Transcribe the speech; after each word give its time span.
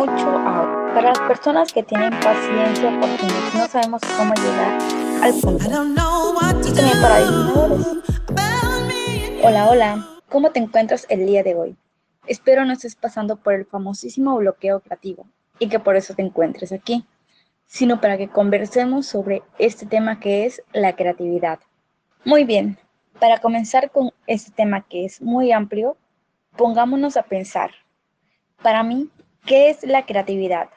mucho. 0.00 0.32
Para 0.94 1.08
las 1.10 1.18
personas 1.20 1.72
que 1.72 1.82
tienen 1.82 2.10
paciencia 2.20 2.98
porque 3.00 3.26
no 3.54 3.66
sabemos 3.66 4.00
cómo 4.16 4.32
llegar 4.34 4.78
al 5.22 5.34
punto. 5.40 5.64
Y 6.66 6.72
también 6.72 7.00
para 7.02 7.18
diseñadores. 7.18 7.86
Hola, 9.42 9.68
hola. 9.68 10.08
¿Cómo 10.28 10.50
te 10.52 10.60
encuentras 10.60 11.06
el 11.10 11.26
día 11.26 11.42
de 11.42 11.54
hoy? 11.54 11.76
Espero 12.26 12.64
no 12.64 12.72
estés 12.72 12.94
pasando 12.94 13.36
por 13.36 13.52
el 13.52 13.66
famosísimo 13.66 14.36
bloqueo 14.36 14.80
creativo 14.80 15.26
y 15.58 15.68
que 15.68 15.78
por 15.78 15.96
eso 15.96 16.14
te 16.14 16.22
encuentres 16.22 16.72
aquí, 16.72 17.04
sino 17.66 18.00
para 18.00 18.16
que 18.16 18.28
conversemos 18.28 19.06
sobre 19.06 19.42
este 19.58 19.84
tema 19.84 20.18
que 20.18 20.46
es 20.46 20.62
la 20.72 20.96
creatividad. 20.96 21.58
Muy 22.24 22.44
bien, 22.44 22.78
para 23.18 23.38
comenzar 23.38 23.90
con 23.90 24.12
este 24.26 24.50
tema 24.50 24.82
que 24.82 25.04
es 25.04 25.20
muy 25.20 25.52
amplio, 25.52 25.96
pongámonos 26.56 27.16
a 27.16 27.22
pensar. 27.22 27.72
Para 28.62 28.82
mí, 28.82 29.10
¿qué 29.46 29.70
es 29.70 29.82
la 29.84 30.06
creatividad? 30.06 30.70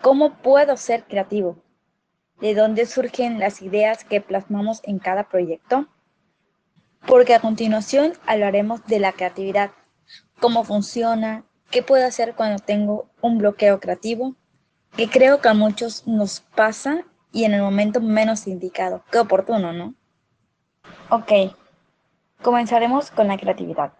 ¿Cómo 0.00 0.34
puedo 0.38 0.76
ser 0.76 1.04
creativo? 1.04 1.56
¿De 2.40 2.54
dónde 2.54 2.86
surgen 2.86 3.38
las 3.38 3.60
ideas 3.62 4.04
que 4.04 4.20
plasmamos 4.20 4.80
en 4.84 4.98
cada 4.98 5.28
proyecto? 5.28 5.86
Porque 7.06 7.34
a 7.34 7.40
continuación 7.40 8.12
hablaremos 8.26 8.84
de 8.86 9.00
la 9.00 9.12
creatividad, 9.12 9.72
cómo 10.40 10.64
funciona, 10.64 11.44
qué 11.70 11.82
puedo 11.82 12.06
hacer 12.06 12.34
cuando 12.34 12.62
tengo 12.62 13.10
un 13.20 13.38
bloqueo 13.38 13.80
creativo, 13.80 14.34
que 14.96 15.08
creo 15.08 15.40
que 15.40 15.48
a 15.48 15.54
muchos 15.54 16.06
nos 16.06 16.40
pasa 16.40 17.04
y 17.32 17.44
en 17.44 17.54
el 17.54 17.62
momento 17.62 18.00
menos 18.00 18.46
indicado. 18.46 19.04
Qué 19.10 19.18
oportuno, 19.18 19.72
¿no? 19.72 19.94
Ok, 21.10 21.54
comenzaremos 22.42 23.10
con 23.10 23.28
la 23.28 23.36
creatividad. 23.36 23.92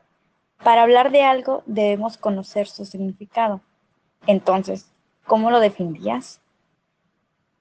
Para 0.62 0.82
hablar 0.82 1.10
de 1.10 1.22
algo 1.22 1.62
debemos 1.66 2.18
conocer 2.18 2.66
su 2.66 2.84
significado. 2.84 3.60
Entonces, 4.26 4.90
¿Cómo 5.30 5.52
lo 5.52 5.60
definirías? 5.60 6.40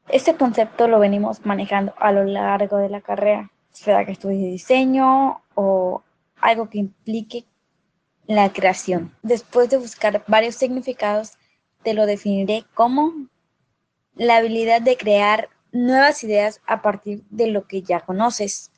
Este 0.07 0.35
concepto 0.35 0.87
lo 0.87 0.97
venimos 0.97 1.45
manejando 1.45 1.93
a 1.99 2.11
lo 2.11 2.23
largo 2.23 2.77
de 2.77 2.89
la 2.89 2.99
carrera, 2.99 3.51
sea 3.71 4.05
que 4.07 4.13
estudies 4.13 4.51
diseño 4.51 5.43
o 5.53 6.01
algo 6.41 6.67
que 6.67 6.79
implique 6.79 7.45
la 8.25 8.51
creación. 8.51 9.15
Después 9.21 9.69
de 9.69 9.77
buscar 9.77 10.23
varios 10.25 10.55
significados, 10.55 11.33
te 11.83 11.93
lo 11.93 12.07
definiré 12.07 12.65
como 12.73 13.13
la 14.15 14.37
habilidad 14.37 14.81
de 14.81 14.97
crear 14.97 15.49
nuevas 15.71 16.23
ideas 16.23 16.61
a 16.65 16.81
partir 16.81 17.23
de 17.29 17.51
lo 17.51 17.67
que 17.67 17.83
ya 17.83 17.99
conoces, 17.99 18.71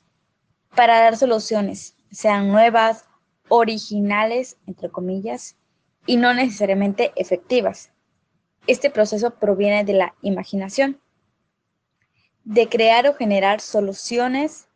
para 0.75 0.99
dar 0.99 1.15
soluciones, 1.15 1.95
sean 2.11 2.49
nuevas, 2.49 3.05
originales, 3.47 4.57
entre 4.67 4.89
comillas, 4.89 5.55
y 6.05 6.17
no 6.17 6.33
necesariamente 6.33 7.11
efectivas. 7.15 7.91
Este 8.67 8.89
proceso 8.89 9.31
proviene 9.31 9.83
de 9.83 9.93
la 9.93 10.13
imaginación, 10.21 10.99
de 12.43 12.69
crear 12.69 13.07
o 13.07 13.15
generar 13.15 13.61
soluciones 13.61 14.67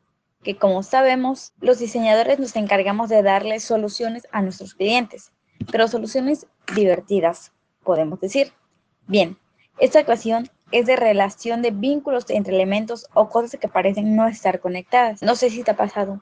que 0.45 0.55
como 0.55 0.83
sabemos, 0.83 1.53
los 1.59 1.79
diseñadores 1.79 2.37
nos 2.37 2.55
encargamos 2.55 3.09
de 3.09 3.23
darle 3.23 3.59
soluciones 3.59 4.27
a 4.31 4.43
nuestros 4.43 4.75
clientes, 4.75 5.31
pero 5.71 5.87
soluciones 5.87 6.45
divertidas, 6.75 7.51
podemos 7.83 8.21
decir. 8.21 8.53
Bien, 9.07 9.39
esta 9.79 9.99
ecuación 10.01 10.51
es 10.71 10.85
de 10.85 10.95
relación 10.95 11.63
de 11.63 11.71
vínculos 11.71 12.25
entre 12.29 12.53
elementos 12.53 13.07
o 13.15 13.27
cosas 13.27 13.59
que 13.59 13.67
parecen 13.67 14.15
no 14.15 14.27
estar 14.27 14.59
conectadas. 14.59 15.23
No 15.23 15.35
sé 15.35 15.49
si 15.49 15.63
te 15.63 15.71
ha 15.71 15.77
pasado, 15.77 16.21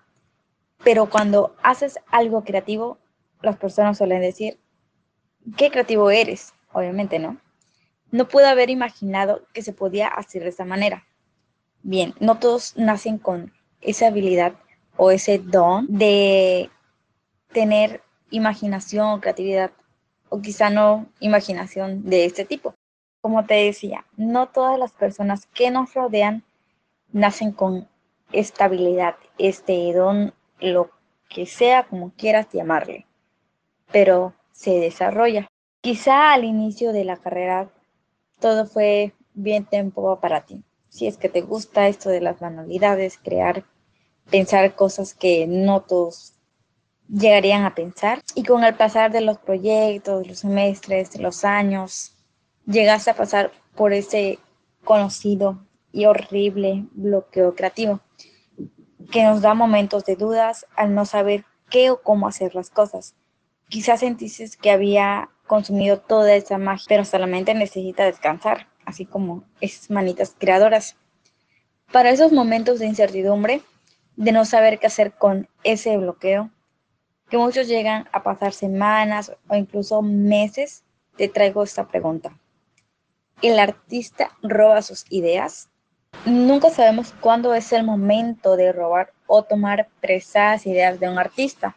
pero 0.85 1.09
cuando 1.09 1.53
haces 1.61 1.99
algo 2.07 2.45
creativo, 2.45 2.97
las 3.41 3.57
personas 3.57 3.97
suelen 3.97 4.21
decir, 4.21 4.57
¿qué 5.57 5.69
creativo 5.71 6.09
eres? 6.09 6.53
Obviamente, 6.71 7.19
¿no? 7.19 7.37
No 8.11 8.27
pude 8.27 8.47
haber 8.47 8.69
imaginado 8.69 9.45
que 9.53 9.61
se 9.61 9.73
podía 9.73 10.07
hacer 10.07 10.43
de 10.43 10.49
esta 10.49 10.65
manera. 10.65 11.05
Bien, 11.81 12.13
no 12.19 12.39
todos 12.39 12.77
nacen 12.77 13.17
con 13.17 13.51
esa 13.81 14.07
habilidad 14.07 14.53
o 14.97 15.11
ese 15.11 15.39
don 15.39 15.85
de 15.89 16.69
tener 17.51 18.01
imaginación 18.29 19.19
creatividad, 19.19 19.71
o 20.29 20.41
quizá 20.41 20.69
no 20.69 21.07
imaginación 21.19 22.03
de 22.09 22.25
este 22.25 22.45
tipo. 22.45 22.75
Como 23.21 23.45
te 23.45 23.55
decía, 23.55 24.05
no 24.17 24.47
todas 24.47 24.77
las 24.79 24.91
personas 24.91 25.45
que 25.47 25.71
nos 25.71 25.93
rodean 25.93 26.43
nacen 27.11 27.51
con 27.51 27.87
esta 28.31 28.65
habilidad, 28.65 29.15
este 29.37 29.93
don, 29.93 30.33
lo 30.59 30.89
que 31.29 31.45
sea 31.45 31.83
como 31.83 32.11
quieras 32.11 32.47
llamarle, 32.51 33.05
pero 33.91 34.33
se 34.53 34.79
desarrolla. 34.79 35.47
Quizá 35.81 36.31
al 36.31 36.45
inicio 36.45 36.93
de 36.93 37.03
la 37.03 37.17
carrera 37.17 37.69
todo 38.39 38.65
fue 38.65 39.13
bien 39.33 39.65
tiempo 39.65 40.19
para 40.21 40.45
ti. 40.45 40.63
Si 40.87 41.07
es 41.07 41.17
que 41.17 41.27
te 41.27 41.41
gusta 41.41 41.87
esto 41.87 42.09
de 42.09 42.21
las 42.21 42.39
manualidades, 42.41 43.17
crear, 43.17 43.65
pensar 44.29 44.75
cosas 44.75 45.13
que 45.13 45.47
no 45.47 45.81
todos 45.81 46.35
llegarían 47.09 47.65
a 47.65 47.75
pensar. 47.75 48.21
Y 48.35 48.43
con 48.43 48.63
el 48.63 48.75
pasar 48.75 49.11
de 49.11 49.21
los 49.21 49.37
proyectos, 49.39 50.27
los 50.27 50.39
semestres, 50.39 51.19
los 51.19 51.43
años, 51.43 52.15
llegaste 52.65 53.11
a 53.11 53.15
pasar 53.15 53.51
por 53.75 53.91
ese 53.91 54.39
conocido 54.85 55.65
y 55.91 56.05
horrible 56.05 56.85
bloqueo 56.93 57.55
creativo 57.55 57.99
que 59.11 59.23
nos 59.23 59.41
da 59.41 59.53
momentos 59.53 60.05
de 60.05 60.15
dudas 60.15 60.65
al 60.75 60.95
no 60.95 61.05
saber 61.05 61.45
qué 61.69 61.91
o 61.91 62.01
cómo 62.01 62.27
hacer 62.27 62.55
las 62.55 62.69
cosas. 62.69 63.15
Quizás 63.73 64.01
sentiste 64.01 64.47
que 64.61 64.69
había 64.69 65.31
consumido 65.47 65.97
toda 65.97 66.35
esa 66.35 66.59
magia, 66.59 66.85
pero 66.87 67.05
solamente 67.05 67.55
necesita 67.55 68.05
descansar, 68.05 68.67
así 68.85 69.03
como 69.03 69.45
esas 69.61 69.89
manitas 69.89 70.35
creadoras. 70.37 70.95
Para 71.91 72.11
esos 72.11 72.31
momentos 72.31 72.77
de 72.77 72.85
incertidumbre, 72.85 73.63
de 74.15 74.31
no 74.31 74.45
saber 74.45 74.77
qué 74.77 74.85
hacer 74.85 75.13
con 75.13 75.49
ese 75.63 75.97
bloqueo, 75.97 76.51
que 77.31 77.39
muchos 77.39 77.67
llegan 77.67 78.07
a 78.11 78.21
pasar 78.21 78.53
semanas 78.53 79.31
o 79.47 79.55
incluso 79.55 80.03
meses, 80.03 80.83
te 81.17 81.27
traigo 81.27 81.63
esta 81.63 81.87
pregunta. 81.87 82.37
¿El 83.41 83.57
artista 83.57 84.37
roba 84.43 84.83
sus 84.83 85.03
ideas? 85.09 85.71
Nunca 86.27 86.69
sabemos 86.69 87.15
cuándo 87.19 87.55
es 87.55 87.73
el 87.73 87.83
momento 87.83 88.55
de 88.55 88.71
robar 88.71 89.13
o 89.25 89.41
tomar 89.41 89.87
prestadas 89.99 90.67
ideas 90.67 90.99
de 90.99 91.09
un 91.09 91.17
artista 91.17 91.75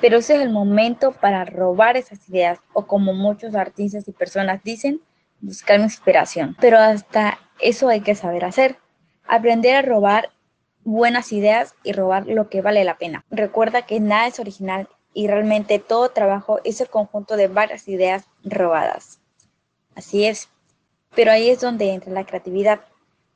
pero 0.00 0.18
ese 0.18 0.36
es 0.36 0.42
el 0.42 0.50
momento 0.50 1.12
para 1.12 1.44
robar 1.44 1.96
esas 1.96 2.28
ideas 2.28 2.60
o 2.72 2.86
como 2.86 3.12
muchos 3.12 3.54
artistas 3.54 4.06
y 4.08 4.12
personas 4.12 4.62
dicen, 4.62 5.00
buscar 5.40 5.80
inspiración. 5.80 6.56
Pero 6.60 6.78
hasta 6.78 7.38
eso 7.60 7.88
hay 7.88 8.00
que 8.00 8.14
saber 8.14 8.44
hacer. 8.44 8.76
Aprender 9.26 9.76
a 9.76 9.82
robar 9.82 10.30
buenas 10.84 11.32
ideas 11.32 11.74
y 11.82 11.92
robar 11.92 12.26
lo 12.26 12.48
que 12.48 12.62
vale 12.62 12.84
la 12.84 12.96
pena. 12.96 13.24
Recuerda 13.30 13.82
que 13.82 14.00
nada 14.00 14.26
es 14.26 14.38
original 14.38 14.88
y 15.12 15.26
realmente 15.26 15.78
todo 15.78 16.10
trabajo 16.10 16.60
es 16.64 16.80
el 16.80 16.88
conjunto 16.88 17.36
de 17.36 17.48
varias 17.48 17.88
ideas 17.88 18.24
robadas. 18.44 19.20
Así 19.94 20.24
es. 20.24 20.48
Pero 21.14 21.32
ahí 21.32 21.50
es 21.50 21.60
donde 21.60 21.92
entra 21.92 22.12
la 22.12 22.24
creatividad. 22.24 22.80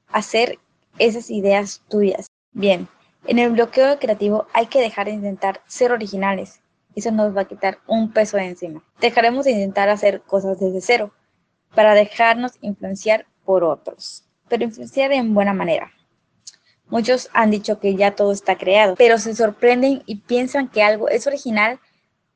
Hacer 0.08 0.58
esas 0.98 1.30
ideas 1.30 1.82
tuyas. 1.88 2.26
Bien, 2.52 2.86
en 3.26 3.38
el 3.38 3.52
bloqueo 3.52 3.98
creativo 3.98 4.46
hay 4.52 4.66
que 4.66 4.80
dejar 4.80 5.06
de 5.06 5.12
intentar 5.12 5.60
ser 5.66 5.92
originales. 5.92 6.60
Eso 6.94 7.10
nos 7.10 7.36
va 7.36 7.42
a 7.42 7.48
quitar 7.48 7.78
un 7.86 8.12
peso 8.12 8.36
de 8.36 8.44
encima. 8.44 8.82
Dejaremos 9.00 9.44
de 9.44 9.52
intentar 9.52 9.88
hacer 9.88 10.22
cosas 10.22 10.58
desde 10.58 10.80
cero 10.80 11.12
para 11.74 11.94
dejarnos 11.94 12.52
influenciar 12.60 13.26
por 13.44 13.64
otros, 13.64 14.24
pero 14.48 14.64
influenciar 14.64 15.12
en 15.12 15.34
buena 15.34 15.54
manera. 15.54 15.90
Muchos 16.88 17.30
han 17.32 17.50
dicho 17.50 17.80
que 17.80 17.94
ya 17.94 18.14
todo 18.14 18.32
está 18.32 18.58
creado, 18.58 18.96
pero 18.96 19.16
se 19.16 19.34
sorprenden 19.34 20.02
y 20.04 20.16
piensan 20.16 20.68
que 20.68 20.82
algo 20.82 21.08
es 21.08 21.26
original 21.26 21.80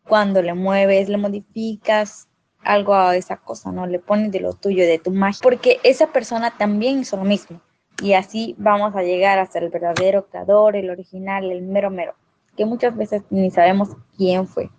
cuando 0.05 0.41
le 0.41 0.55
mueves, 0.55 1.09
le 1.09 1.19
modificas 1.19 2.29
algo 2.62 2.94
a 2.94 3.15
esa 3.17 3.37
cosa, 3.37 3.71
¿no? 3.71 3.87
Le 3.87 3.99
pones 3.99 4.32
de 4.32 4.41
lo 4.41 4.55
tuyo, 4.55 4.85
de 4.87 4.99
tu 4.99 5.11
magia, 5.11 5.41
porque 5.43 5.79
esa 5.82 6.06
persona 6.06 6.56
también 6.56 7.00
hizo 7.00 7.17
lo 7.17 7.25
mismo. 7.25 7.61
Y 8.02 8.12
así 8.12 8.54
vamos 8.58 8.94
a 8.94 9.02
llegar 9.02 9.38
hasta 9.38 9.58
el 9.58 9.70
verdadero 9.70 10.26
creador, 10.26 10.76
el 10.76 10.90
original, 10.90 11.50
el 11.50 11.62
mero 11.62 11.90
mero, 11.90 12.14
que 12.56 12.66
muchas 12.66 12.96
veces 12.96 13.22
ni 13.31 13.50
sabemos 13.50 13.90
quién 14.16 14.46
fue. 14.46 14.70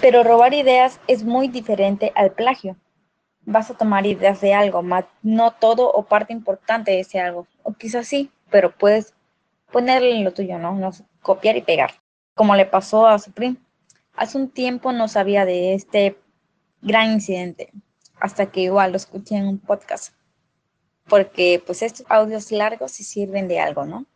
Pero 0.00 0.22
robar 0.22 0.52
ideas 0.54 1.00
es 1.06 1.24
muy 1.24 1.48
diferente 1.48 2.12
al 2.14 2.32
plagio. 2.32 2.76
Vas 3.42 3.70
a 3.70 3.76
tomar 3.76 4.06
ideas 4.06 4.40
de 4.40 4.54
algo, 4.54 4.82
no 5.22 5.50
todo 5.52 5.90
o 5.90 6.04
parte 6.04 6.32
importante 6.32 6.90
de 6.90 7.00
ese 7.00 7.20
algo. 7.20 7.46
O 7.62 7.72
quizás 7.72 8.06
sí, 8.06 8.30
pero 8.50 8.70
puedes 8.70 9.14
ponerle 9.72 10.12
en 10.16 10.24
lo 10.24 10.32
tuyo, 10.32 10.58
¿no? 10.58 10.74
no 10.74 10.90
copiar 11.22 11.56
y 11.56 11.62
pegar. 11.62 11.92
Como 12.34 12.54
le 12.54 12.66
pasó 12.66 13.06
a 13.06 13.18
Supreme. 13.18 13.56
Hace 14.14 14.36
un 14.36 14.50
tiempo 14.50 14.92
no 14.92 15.08
sabía 15.08 15.46
de 15.46 15.74
este 15.74 16.18
gran 16.82 17.12
incidente, 17.12 17.72
hasta 18.20 18.50
que 18.50 18.60
igual 18.60 18.90
lo 18.90 18.96
escuché 18.96 19.36
en 19.36 19.46
un 19.46 19.58
podcast 19.58 20.14
porque 21.10 21.62
pues 21.66 21.82
estos 21.82 22.06
audios 22.08 22.52
largos 22.52 22.92
sí 22.92 23.04
sirven 23.04 23.48
de 23.48 23.60
algo, 23.60 23.84
¿no? 23.84 24.06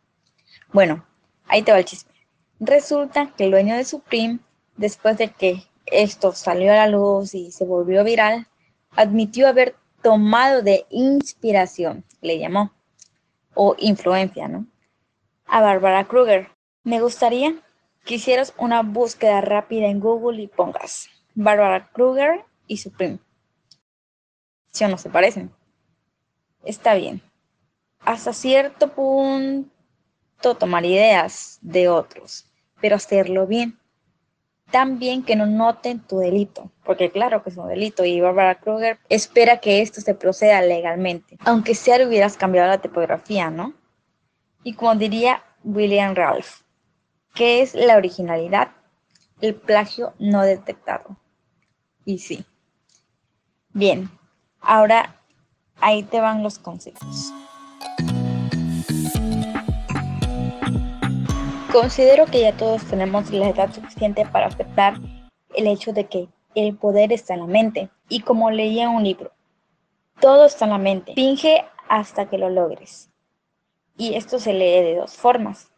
Bueno, 0.71 1.05
ahí 1.47 1.61
te 1.61 1.71
va 1.71 1.77
el 1.77 1.85
chisme. 1.85 2.11
Resulta 2.59 3.33
que 3.37 3.43
el 3.43 3.51
dueño 3.51 3.75
de 3.75 3.83
Supreme, 3.83 4.39
después 4.77 5.17
de 5.17 5.27
que 5.27 5.63
esto 5.85 6.31
salió 6.31 6.71
a 6.71 6.77
la 6.77 6.87
luz 6.87 7.35
y 7.35 7.51
se 7.51 7.65
volvió 7.65 8.03
viral, 8.03 8.47
admitió 8.95 9.47
haber 9.47 9.75
tomado 10.01 10.61
de 10.61 10.85
inspiración, 10.89 12.05
le 12.21 12.39
llamó, 12.39 12.71
o 13.53 13.75
influencia, 13.77 14.47
¿no? 14.47 14.65
A 15.45 15.61
Barbara 15.61 16.05
Kruger. 16.05 16.49
Me 16.83 17.01
gustaría 17.01 17.55
que 18.05 18.15
hicieras 18.15 18.53
una 18.57 18.83
búsqueda 18.83 19.41
rápida 19.41 19.87
en 19.87 19.99
Google 19.99 20.41
y 20.41 20.47
pongas 20.47 21.09
Barbara 21.33 21.89
Kruger 21.91 22.45
y 22.67 22.77
Supreme. 22.77 23.19
Si 24.71 24.83
o 24.83 24.87
no 24.87 24.97
se 24.97 25.09
parecen. 25.09 25.51
Está 26.65 26.95
bien. 26.95 27.21
Hasta 27.99 28.33
cierto 28.33 28.91
punto 28.91 29.69
tomar 30.59 30.85
ideas 30.85 31.59
de 31.61 31.89
otros, 31.89 32.45
pero 32.81 32.95
hacerlo 32.95 33.47
bien. 33.47 33.79
Tan 34.71 34.97
bien 34.97 35.23
que 35.23 35.35
no 35.35 35.45
noten 35.45 35.99
tu 35.99 36.17
delito, 36.17 36.71
porque 36.83 37.11
claro 37.11 37.43
que 37.43 37.51
es 37.51 37.57
un 37.57 37.67
delito 37.67 38.03
y 38.03 38.19
Barbara 38.19 38.59
Kruger 38.59 38.97
espera 39.09 39.59
que 39.59 39.81
esto 39.81 40.01
se 40.01 40.15
proceda 40.15 40.61
legalmente, 40.63 41.37
aunque 41.45 41.75
sea 41.75 41.99
le 41.99 42.07
hubieras 42.07 42.35
cambiado 42.35 42.67
la 42.67 42.81
tipografía, 42.81 43.51
¿no? 43.51 43.73
Y 44.63 44.73
como 44.73 44.95
diría 44.95 45.43
William 45.63 46.15
Ralph, 46.15 46.61
¿qué 47.35 47.61
es 47.61 47.75
la 47.75 47.95
originalidad? 47.95 48.71
El 49.39 49.53
plagio 49.53 50.13
no 50.17 50.41
detectado. 50.41 51.17
Y 52.05 52.17
sí. 52.19 52.43
Bien, 53.69 54.09
ahora 54.61 55.21
ahí 55.81 56.03
te 56.03 56.19
van 56.19 56.43
los 56.43 56.59
consejos. 56.59 57.33
Considero 61.71 62.25
que 62.25 62.41
ya 62.41 62.55
todos 62.55 62.85
tenemos 62.85 63.29
la 63.31 63.49
edad 63.49 63.73
suficiente 63.73 64.25
para 64.25 64.47
aceptar 64.47 64.97
el 65.55 65.67
hecho 65.67 65.91
de 65.91 66.05
que 66.05 66.29
el 66.55 66.77
poder 66.77 67.11
está 67.11 67.33
en 67.33 67.41
la 67.41 67.47
mente. 67.47 67.89
Y 68.07 68.21
como 68.21 68.49
leía 68.49 68.89
un 68.89 69.03
libro, 69.03 69.33
todo 70.21 70.45
está 70.45 70.65
en 70.65 70.71
la 70.71 70.77
mente. 70.77 71.13
Finge 71.13 71.65
hasta 71.89 72.29
que 72.29 72.37
lo 72.37 72.49
logres. 72.49 73.09
Y 73.97 74.15
esto 74.15 74.39
se 74.39 74.53
lee 74.53 74.83
de 74.83 74.95
dos 74.95 75.15
formas. 75.15 75.69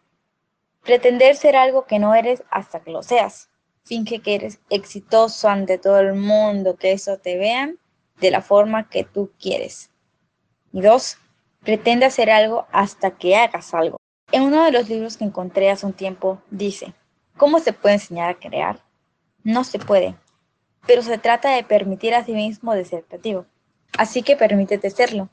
Pretender 0.84 1.36
ser 1.36 1.56
algo 1.56 1.86
que 1.86 2.00
no 2.00 2.14
eres 2.14 2.44
hasta 2.52 2.80
que 2.82 2.92
lo 2.92 3.02
seas. 3.02 3.50
Finge 3.84 4.20
que 4.20 4.36
eres 4.36 4.60
exitoso 4.70 5.50
ante 5.50 5.78
todo 5.78 6.00
el 6.00 6.14
mundo, 6.14 6.76
que 6.76 6.92
eso 6.92 7.18
te 7.18 7.38
vean 7.38 7.80
de 8.19 8.31
la 8.31 8.42
forma 8.42 8.90
que 8.90 9.04
tú 9.04 9.31
quieres. 9.40 9.90
Y 10.72 10.81
dos, 10.81 11.18
pretende 11.64 12.06
hacer 12.06 12.30
algo 12.30 12.68
hasta 12.72 13.12
que 13.12 13.36
hagas 13.36 13.74
algo. 13.74 13.98
En 14.31 14.44
uno 14.44 14.64
de 14.66 14.72
los 14.72 14.90
libros 14.90 15.18
que 15.18 15.24
encontré 15.24 15.69
hace 15.69 15.86
un 15.86 15.94
tiempo 15.94 16.42
dice, 16.50 16.94
¿cómo 17.38 17.60
se 17.60 17.74
puede 17.74 17.96
enseñar 17.96 18.30
a 18.30 18.40
crear? 18.40 18.84
No 19.44 19.64
se 19.64 19.80
puede, 19.80 20.16
pero 20.86 21.02
se 21.02 21.18
trata 21.18 21.52
de 21.52 21.64
permitir 21.64 22.14
a 22.14 22.25
sí 22.25 22.34
mismo 22.34 22.74
de 22.74 22.86
ser 22.86 23.06
creativo. 23.06 23.46
Así 23.98 24.22
que 24.24 24.36
permítete 24.36 24.90
serlo. 24.90 25.30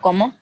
¿Cómo? 0.00 0.34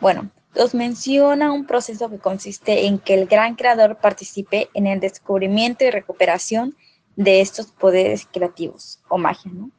Bueno, 0.00 0.30
nos 0.54 0.74
menciona 0.74 1.52
un 1.52 1.66
proceso 1.66 2.08
que 2.08 2.18
consiste 2.18 2.86
en 2.86 2.98
que 2.98 3.14
el 3.14 3.26
gran 3.26 3.54
creador 3.54 3.96
participe 3.96 4.68
en 4.74 4.86
el 4.86 5.00
descubrimiento 5.00 5.84
y 5.84 5.90
recuperación 5.90 6.76
de 7.16 7.40
estos 7.40 7.66
poderes 7.66 8.26
creativos 8.32 9.00
o 9.08 9.18
magia, 9.18 9.50
¿no? 9.52 9.70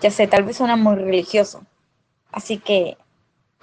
Ya 0.00 0.10
sé, 0.10 0.26
tal 0.26 0.44
vez 0.44 0.56
suena 0.56 0.76
muy 0.76 0.96
religioso. 0.96 1.64
Así 2.32 2.58
que 2.58 2.96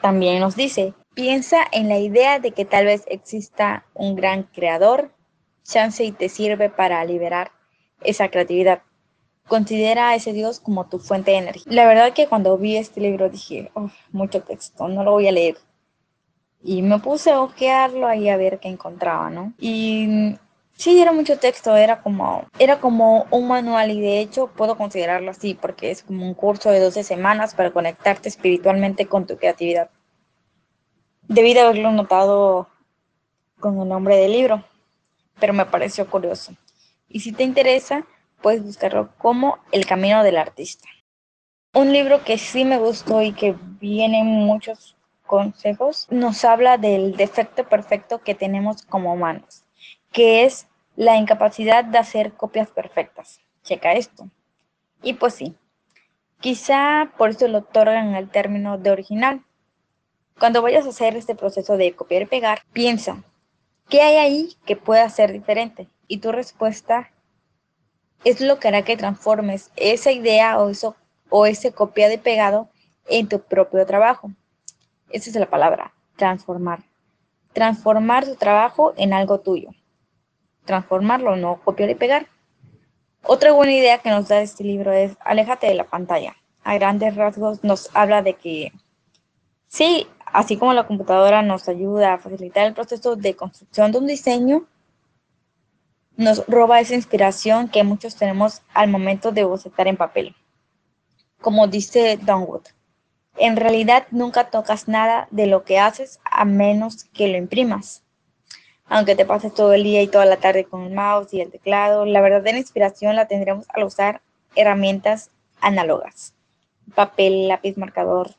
también 0.01 0.39
nos 0.39 0.55
dice, 0.55 0.93
Piensa 1.17 1.65
en 1.71 1.89
la 1.89 1.97
idea 1.97 2.37
de 2.37 2.51
que 2.51 2.63
tal 2.63 2.85
vez 2.85 3.03
exista 3.07 3.83
un 3.95 4.15
gran 4.15 4.43
creador, 4.43 5.09
chance 5.63 6.03
y 6.03 6.11
te 6.11 6.29
sirve 6.29 6.69
para 6.69 7.03
liberar 7.05 7.51
esa 8.01 8.29
creatividad. 8.29 8.83
Considera 9.47 10.09
a 10.09 10.15
ese 10.15 10.31
Dios 10.31 10.59
como 10.59 10.85
tu 10.85 10.99
fuente 10.99 11.31
de 11.31 11.37
energía. 11.37 11.73
La 11.73 11.87
verdad 11.87 12.13
que 12.13 12.27
cuando 12.27 12.55
vi 12.59 12.77
este 12.77 13.01
libro 13.01 13.29
dije, 13.29 13.71
oh, 13.73 13.89
mucho 14.11 14.43
texto, 14.43 14.87
no 14.89 15.03
lo 15.03 15.13
voy 15.13 15.27
a 15.27 15.31
leer. 15.31 15.57
Y 16.61 16.83
me 16.83 16.99
puse 16.99 17.31
a 17.31 17.41
ojearlo 17.41 18.05
ahí 18.05 18.29
a 18.29 18.37
ver 18.37 18.59
qué 18.59 18.67
encontraba, 18.67 19.31
¿no? 19.31 19.53
Y 19.57 20.37
sí, 20.77 21.01
era 21.01 21.11
mucho 21.11 21.37
texto, 21.37 21.75
era 21.75 22.01
como, 22.01 22.47
era 22.57 22.79
como 22.79 23.27
un 23.31 23.47
manual 23.49 23.91
y 23.91 23.99
de 23.99 24.21
hecho 24.21 24.47
puedo 24.47 24.77
considerarlo 24.77 25.31
así 25.31 25.53
porque 25.53 25.91
es 25.91 26.03
como 26.03 26.25
un 26.25 26.33
curso 26.33 26.71
de 26.71 26.79
12 26.79 27.03
semanas 27.03 27.53
para 27.53 27.71
conectarte 27.71 28.29
espiritualmente 28.29 29.07
con 29.07 29.27
tu 29.27 29.37
creatividad. 29.37 29.89
Debí 31.27 31.53
de 31.53 31.59
haberlo 31.59 31.91
notado 31.91 32.69
con 33.59 33.81
el 33.81 33.89
nombre 33.89 34.15
del 34.15 34.31
libro, 34.31 34.63
pero 35.39 35.51
me 35.51 35.65
pareció 35.65 36.09
curioso. 36.09 36.53
Y 37.09 37.19
si 37.19 37.33
te 37.33 37.43
interesa, 37.43 38.05
puedes 38.41 38.63
buscarlo 38.63 39.09
como 39.17 39.59
El 39.71 39.85
Camino 39.85 40.23
del 40.23 40.37
Artista. 40.37 40.87
Un 41.73 41.91
libro 41.91 42.23
que 42.23 42.37
sí 42.37 42.63
me 42.63 42.77
gustó 42.77 43.21
y 43.21 43.33
que 43.33 43.55
viene 43.79 44.23
muchos 44.23 44.95
consejos, 45.25 46.07
nos 46.09 46.43
habla 46.45 46.77
del 46.77 47.15
defecto 47.15 47.67
perfecto 47.67 48.19
que 48.19 48.33
tenemos 48.33 48.81
como 48.83 49.13
humanos, 49.13 49.65
que 50.11 50.45
es 50.45 50.67
la 50.95 51.17
incapacidad 51.17 51.83
de 51.83 51.97
hacer 51.97 52.33
copias 52.33 52.69
perfectas. 52.69 53.39
Checa 53.63 53.93
esto. 53.93 54.29
Y 55.03 55.13
pues 55.13 55.35
sí, 55.35 55.55
quizá 56.39 57.11
por 57.17 57.29
eso 57.29 57.47
le 57.47 57.57
otorgan 57.57 58.15
el 58.15 58.29
término 58.29 58.77
de 58.77 58.91
original, 58.91 59.43
cuando 60.39 60.61
vayas 60.61 60.85
a 60.85 60.89
hacer 60.89 61.15
este 61.15 61.35
proceso 61.35 61.77
de 61.77 61.95
copiar 61.95 62.23
y 62.23 62.25
pegar, 62.25 62.61
piensa, 62.71 63.23
¿qué 63.89 64.01
hay 64.01 64.17
ahí 64.17 64.57
que 64.65 64.75
pueda 64.75 65.09
ser 65.09 65.31
diferente? 65.33 65.87
Y 66.07 66.19
tu 66.19 66.31
respuesta 66.31 67.11
es 68.23 68.39
lo 68.39 68.59
que 68.59 68.67
hará 68.67 68.83
que 68.83 68.97
transformes 68.97 69.71
esa 69.75 70.11
idea 70.11 70.59
o, 70.59 70.69
eso, 70.69 70.95
o 71.29 71.45
ese 71.45 71.71
copiado 71.71 72.13
y 72.13 72.17
pegado 72.17 72.69
en 73.07 73.27
tu 73.27 73.39
propio 73.39 73.85
trabajo. 73.85 74.31
Esa 75.09 75.29
es 75.29 75.35
la 75.35 75.49
palabra, 75.49 75.93
transformar. 76.17 76.83
Transformar 77.53 78.25
tu 78.25 78.35
trabajo 78.35 78.93
en 78.97 79.13
algo 79.13 79.39
tuyo. 79.39 79.69
Transformarlo, 80.67 81.35
no 81.35 81.59
copiar 81.63 81.89
y 81.89 81.95
pegar. 81.95 82.27
Otra 83.23 83.51
buena 83.51 83.73
idea 83.73 83.97
que 83.97 84.11
nos 84.11 84.27
da 84.27 84.41
este 84.41 84.63
libro 84.63 84.91
es 84.91 85.17
aléjate 85.21 85.65
de 85.65 85.73
la 85.73 85.85
pantalla. 85.85 86.35
A 86.63 86.75
grandes 86.75 87.15
rasgos 87.15 87.63
nos 87.63 87.89
habla 87.95 88.21
de 88.21 88.35
que 88.35 88.71
sí, 89.67 90.05
así 90.25 90.57
como 90.57 90.73
la 90.73 90.85
computadora 90.85 91.41
nos 91.41 91.67
ayuda 91.67 92.13
a 92.13 92.19
facilitar 92.19 92.67
el 92.67 92.73
proceso 92.73 93.15
de 93.15 93.35
construcción 93.35 93.91
de 93.91 93.97
un 93.97 94.07
diseño, 94.07 94.67
nos 96.17 96.45
roba 96.47 96.79
esa 96.79 96.95
inspiración 96.95 97.69
que 97.69 97.83
muchos 97.83 98.15
tenemos 98.15 98.61
al 98.73 98.89
momento 98.89 99.31
de 99.31 99.45
bocetar 99.45 99.87
en 99.87 99.97
papel. 99.97 100.35
Como 101.41 101.67
dice 101.67 102.17
Donwood, 102.17 102.67
en 103.37 103.55
realidad 103.55 104.07
nunca 104.11 104.49
tocas 104.49 104.87
nada 104.87 105.27
de 105.31 105.47
lo 105.47 105.63
que 105.63 105.79
haces 105.79 106.19
a 106.25 106.43
menos 106.43 107.05
que 107.05 107.27
lo 107.27 107.37
imprimas. 107.37 108.03
Aunque 108.89 109.15
te 109.15 109.25
pases 109.25 109.53
todo 109.53 109.73
el 109.73 109.83
día 109.83 110.01
y 110.01 110.07
toda 110.07 110.25
la 110.25 110.37
tarde 110.37 110.65
con 110.65 110.83
el 110.83 110.93
mouse 110.93 111.33
y 111.33 111.41
el 111.41 111.51
teclado, 111.51 112.05
la 112.05 112.21
verdadera 112.21 112.57
inspiración 112.57 113.15
la 113.15 113.27
tendremos 113.27 113.65
al 113.69 113.83
usar 113.83 114.21
herramientas 114.55 115.29
análogas. 115.59 116.33
Papel, 116.95 117.49
lápiz, 117.49 117.77
marcador, 117.77 118.31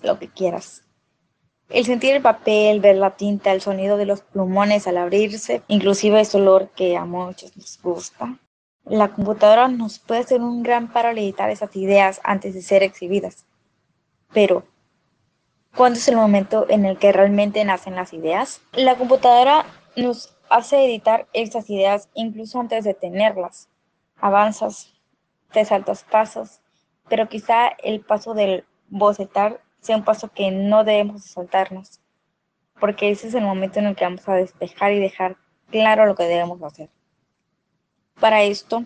lo 0.00 0.18
que 0.18 0.28
quieras. 0.28 0.82
El 1.68 1.84
sentir 1.84 2.14
el 2.14 2.22
papel, 2.22 2.80
ver 2.80 2.96
la 2.96 3.10
tinta, 3.10 3.52
el 3.52 3.60
sonido 3.60 3.96
de 3.96 4.06
los 4.06 4.22
plumones 4.22 4.86
al 4.86 4.98
abrirse, 4.98 5.62
inclusive 5.68 6.20
ese 6.20 6.36
olor 6.36 6.70
que 6.70 6.96
a 6.96 7.04
muchos 7.04 7.56
nos 7.56 7.80
gusta. 7.82 8.38
La 8.84 9.08
computadora 9.08 9.68
nos 9.68 9.98
puede 9.98 10.24
ser 10.24 10.40
un 10.40 10.62
gran 10.62 10.92
para 10.92 11.12
editar 11.12 11.50
esas 11.50 11.74
ideas 11.76 12.20
antes 12.22 12.54
de 12.54 12.62
ser 12.62 12.82
exhibidas. 12.82 13.46
Pero, 14.32 14.64
¿cuándo 15.76 15.98
es 15.98 16.08
el 16.08 16.16
momento 16.16 16.66
en 16.68 16.84
el 16.84 16.98
que 16.98 17.12
realmente 17.12 17.64
nacen 17.64 17.96
las 17.96 18.12
ideas? 18.12 18.60
La 18.72 18.96
computadora 18.96 19.66
nos 19.96 20.34
hace 20.48 20.84
editar 20.84 21.26
esas 21.32 21.68
ideas 21.70 22.08
incluso 22.14 22.60
antes 22.60 22.84
de 22.84 22.94
tenerlas. 22.94 23.68
Avanzas, 24.16 24.94
te 25.52 25.64
saltas 25.64 26.04
pasos, 26.04 26.60
pero 27.08 27.28
quizá 27.28 27.68
el 27.82 28.00
paso 28.00 28.34
del 28.34 28.64
bocetar 28.88 29.60
sea 29.80 29.96
un 29.96 30.04
paso 30.04 30.30
que 30.32 30.50
no 30.50 30.84
debemos 30.84 31.24
saltarnos, 31.24 32.00
porque 32.80 33.10
ese 33.10 33.28
es 33.28 33.34
el 33.34 33.44
momento 33.44 33.78
en 33.78 33.86
el 33.86 33.96
que 33.96 34.04
vamos 34.04 34.26
a 34.28 34.34
despejar 34.34 34.92
y 34.92 35.00
dejar 35.00 35.36
claro 35.70 36.06
lo 36.06 36.14
que 36.14 36.24
debemos 36.24 36.62
hacer. 36.62 36.88
Para 38.20 38.42
esto, 38.42 38.84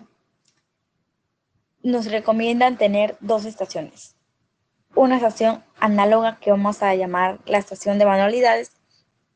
nos 1.81 2.11
recomiendan 2.11 2.77
tener 2.77 3.15
dos 3.21 3.45
estaciones. 3.45 4.18
Una 4.95 5.15
estación 5.15 5.63
análoga 5.79 6.39
que 6.39 6.51
vamos 6.51 6.81
a 6.81 6.95
llamar 6.95 7.39
la 7.45 7.57
estación 7.57 7.99
de 7.99 8.05
manualidades 8.05 8.71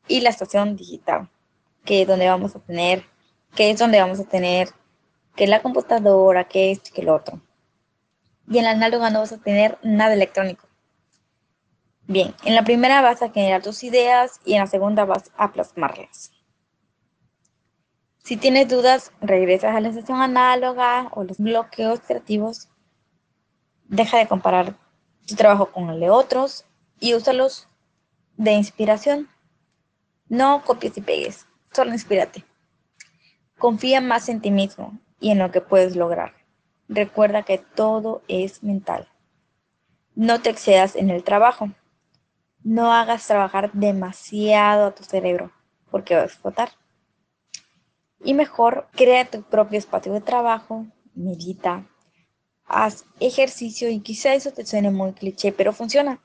y 0.08 0.20
la 0.20 0.30
estación 0.30 0.76
digital, 0.76 1.30
que 1.84 2.02
es 2.02 2.08
donde 2.08 2.28
vamos 2.28 2.54
a 2.56 2.60
tener, 2.60 3.04
que 3.54 3.70
es 3.70 3.78
donde 3.78 4.00
vamos 4.00 4.20
a 4.20 4.24
tener 4.24 4.68
que 5.36 5.46
la 5.46 5.62
computadora, 5.62 6.44
que 6.44 6.70
esto 6.70 6.90
que 6.94 7.02
lo 7.02 7.14
otro. 7.14 7.40
Y 8.48 8.58
en 8.58 8.64
la 8.64 8.70
análoga 8.72 9.10
no 9.10 9.20
vas 9.20 9.32
a 9.32 9.38
tener 9.38 9.78
nada 9.82 10.14
electrónico. 10.14 10.68
Bien, 12.06 12.34
en 12.44 12.54
la 12.54 12.64
primera 12.64 13.00
vas 13.00 13.22
a 13.22 13.30
generar 13.30 13.62
tus 13.62 13.82
ideas 13.82 14.40
y 14.44 14.54
en 14.54 14.60
la 14.60 14.66
segunda 14.66 15.04
vas 15.06 15.30
a 15.36 15.52
plasmarlas. 15.52 16.32
Si 18.18 18.36
tienes 18.36 18.68
dudas, 18.68 19.12
regresas 19.20 19.74
a 19.74 19.80
la 19.80 19.92
sesión 19.92 20.20
análoga 20.20 21.08
o 21.12 21.24
los 21.24 21.38
bloqueos 21.38 22.00
creativos. 22.00 22.68
Deja 23.84 24.18
de 24.18 24.26
comparar 24.26 24.76
tu 25.26 25.34
trabajo 25.34 25.72
con 25.72 25.90
el 25.90 26.00
de 26.00 26.10
otros 26.10 26.64
y 27.00 27.14
úsalos 27.14 27.68
de 28.36 28.52
inspiración. 28.52 29.28
No 30.28 30.62
copies 30.64 30.96
y 30.96 31.00
pegues, 31.00 31.46
solo 31.72 31.92
inspírate. 31.92 32.44
Confía 33.58 34.00
más 34.00 34.28
en 34.28 34.40
ti 34.40 34.50
mismo 34.50 34.98
y 35.20 35.30
en 35.30 35.38
lo 35.38 35.50
que 35.50 35.60
puedes 35.60 35.96
lograr. 35.96 36.34
Recuerda 36.88 37.44
que 37.44 37.58
todo 37.58 38.22
es 38.28 38.62
mental. 38.62 39.08
No 40.14 40.40
te 40.40 40.50
excedas 40.50 40.96
en 40.96 41.10
el 41.10 41.24
trabajo. 41.24 41.70
No 42.62 42.92
hagas 42.92 43.26
trabajar 43.26 43.72
demasiado 43.72 44.86
a 44.86 44.94
tu 44.94 45.04
cerebro 45.04 45.50
porque 45.90 46.14
va 46.14 46.22
a 46.22 46.26
explotar. 46.26 46.70
Y 48.22 48.34
mejor, 48.34 48.88
crea 48.92 49.30
tu 49.30 49.42
propio 49.42 49.78
espacio 49.78 50.12
de 50.12 50.20
trabajo, 50.20 50.86
medita, 51.14 51.86
haz 52.66 53.04
ejercicio 53.20 53.88
y 53.88 54.00
quizá 54.00 54.34
eso 54.34 54.52
te 54.52 54.66
suene 54.66 54.90
muy 54.90 55.12
cliché, 55.12 55.52
pero 55.52 55.72
funciona. 55.72 56.20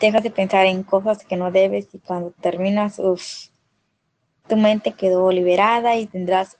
Dejas 0.00 0.22
de 0.22 0.30
pensar 0.30 0.66
en 0.66 0.82
cosas 0.82 1.24
que 1.24 1.36
no 1.36 1.50
debes 1.50 1.88
y 1.92 1.98
cuando 1.98 2.30
terminas, 2.40 2.96
tu 2.96 4.56
mente 4.56 4.92
quedó 4.92 5.30
liberada 5.30 5.96
y 5.96 6.06
tendrás 6.06 6.56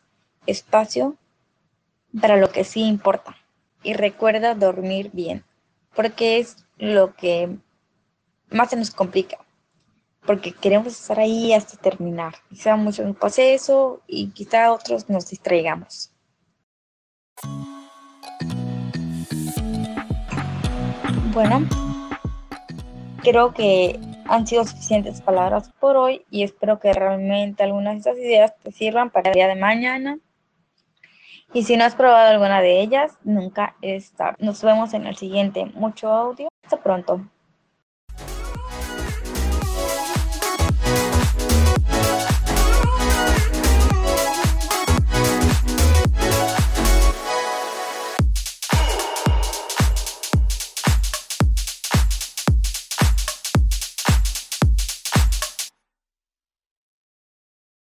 espacio 0.46 1.16
para 2.20 2.36
lo 2.36 2.50
que 2.50 2.64
sí 2.64 2.82
importa. 2.82 3.36
Y 3.82 3.94
recuerda 3.94 4.54
dormir 4.54 5.10
bien, 5.12 5.44
porque 5.94 6.38
es 6.38 6.56
lo 6.76 7.14
que 7.14 7.56
más 8.50 8.70
se 8.70 8.76
nos 8.76 8.90
complica. 8.90 9.38
Porque 10.26 10.52
queremos 10.52 10.88
estar 10.88 11.18
ahí 11.18 11.54
hasta 11.54 11.78
terminar. 11.78 12.34
Quizá 12.50 12.76
muchos 12.76 13.06
nos 13.06 13.16
pase 13.16 13.54
eso 13.54 14.02
y 14.06 14.30
quizá 14.32 14.70
otros 14.70 15.08
nos 15.08 15.30
distraigamos. 15.30 16.12
Bueno, 21.32 21.60
creo 23.22 23.54
que 23.54 24.00
han 24.26 24.48
sido 24.48 24.64
suficientes 24.64 25.20
palabras 25.22 25.70
por 25.78 25.96
hoy 25.96 26.24
y 26.28 26.42
espero 26.42 26.80
que 26.80 26.92
realmente 26.92 27.62
algunas 27.62 27.94
de 27.94 27.98
estas 27.98 28.18
ideas 28.18 28.58
te 28.58 28.72
sirvan 28.72 29.10
para 29.10 29.30
el 29.30 29.34
día 29.34 29.46
de 29.46 29.54
mañana. 29.54 30.18
Y 31.52 31.62
si 31.62 31.76
no 31.76 31.84
has 31.84 31.94
probado 31.94 32.30
alguna 32.30 32.60
de 32.60 32.80
ellas, 32.80 33.16
nunca 33.22 33.76
es. 33.80 34.12
Nos 34.38 34.62
vemos 34.62 34.92
en 34.92 35.06
el 35.06 35.16
siguiente. 35.16 35.66
Mucho 35.74 36.08
audio. 36.10 36.48
Hasta 36.64 36.82
pronto. 36.82 37.24